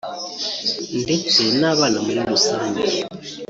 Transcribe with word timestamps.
ndetse 1.03 1.41
n’abana 1.59 1.97
muri 2.05 2.19
rusange 2.31 2.85